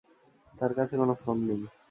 [0.53, 1.61] তার কাছে ফোন নেই।